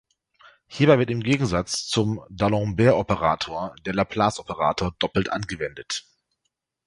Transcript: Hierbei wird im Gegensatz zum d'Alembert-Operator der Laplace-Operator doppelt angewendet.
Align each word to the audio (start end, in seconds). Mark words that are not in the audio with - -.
Hierbei 0.65 0.97
wird 0.97 1.11
im 1.11 1.21
Gegensatz 1.21 1.85
zum 1.85 2.21
d'Alembert-Operator 2.29 3.75
der 3.85 3.93
Laplace-Operator 3.93 4.95
doppelt 4.97 5.29
angewendet. 5.31 6.07